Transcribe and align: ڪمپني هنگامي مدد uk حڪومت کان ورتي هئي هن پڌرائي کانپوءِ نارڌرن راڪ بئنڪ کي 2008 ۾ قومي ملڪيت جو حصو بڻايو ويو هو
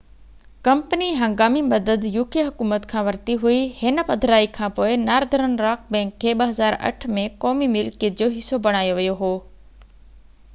ڪمپني 0.67 1.09
هنگامي 1.17 1.61
مدد 1.65 2.07
uk 2.21 2.37
حڪومت 2.47 2.87
کان 2.93 3.05
ورتي 3.09 3.35
هئي 3.43 3.59
هن 3.81 4.03
پڌرائي 4.07 4.49
کانپوءِ 4.59 4.97
نارڌرن 5.03 5.55
راڪ 5.65 5.85
بئنڪ 5.97 6.17
کي 6.25 6.35
2008 6.41 7.07
۾ 7.19 7.29
قومي 7.47 7.71
ملڪيت 7.77 8.19
جو 8.25 8.33
حصو 8.39 8.63
بڻايو 8.69 8.99
ويو 9.03 9.15
هو 9.23 9.33